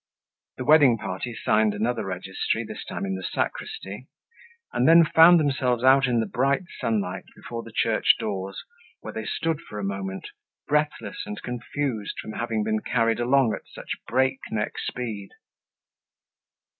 [0.57, 4.07] The wedding party signed another registry, this time in the sacristy,
[4.73, 8.63] and then found themselves out in the bright sunlight before the church doors
[9.01, 10.29] where they stood for a moment,
[10.67, 15.29] breathless and confused from having been carried along at such a break neck speed.